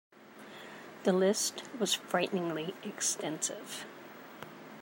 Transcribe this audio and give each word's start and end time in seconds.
The 1.03 1.13
list 1.13 1.61
was 1.77 1.93
frighteningly 1.93 2.73
extensive. 2.81 3.85